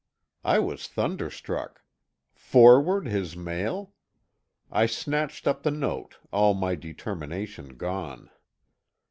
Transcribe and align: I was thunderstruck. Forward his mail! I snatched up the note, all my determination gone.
I 0.43 0.57
was 0.57 0.87
thunderstruck. 0.87 1.83
Forward 2.33 3.05
his 3.05 3.37
mail! 3.37 3.93
I 4.71 4.87
snatched 4.87 5.47
up 5.47 5.61
the 5.61 5.69
note, 5.69 6.17
all 6.31 6.55
my 6.55 6.73
determination 6.73 7.75
gone. 7.77 8.31